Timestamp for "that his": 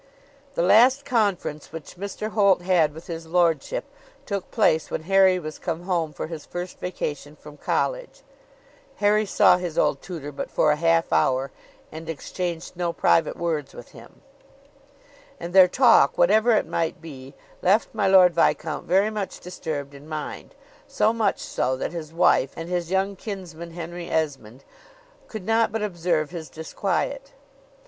21.77-22.11